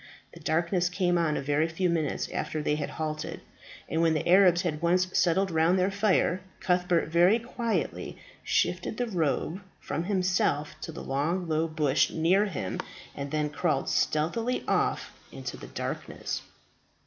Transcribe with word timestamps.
The 0.33 0.39
darkness 0.39 0.89
came 0.89 1.15
on 1.19 1.37
a 1.37 1.43
very 1.43 1.67
few 1.67 1.87
minutes 1.87 2.27
after 2.29 2.59
they 2.63 2.73
had 2.73 2.89
halted, 2.89 3.39
and 3.87 4.01
when 4.01 4.15
the 4.15 4.27
Arabs 4.27 4.63
had 4.63 4.81
once 4.81 5.15
settled 5.15 5.51
round 5.51 5.77
their 5.77 5.91
fire, 5.91 6.41
Cuthbert 6.59 7.09
very 7.09 7.37
quietly 7.37 8.17
shifted 8.43 8.97
the 8.97 9.05
robe 9.05 9.61
from 9.79 10.05
himself 10.05 10.73
to 10.81 10.91
the 10.91 11.03
long 11.03 11.47
low 11.47 11.67
bush 11.67 12.09
near 12.09 12.45
him, 12.45 12.79
and 13.15 13.29
then 13.29 13.51
crawled 13.51 13.89
stealthily 13.89 14.63
off 14.67 15.13
into 15.31 15.55
the 15.55 15.67
darkness. 15.67 16.41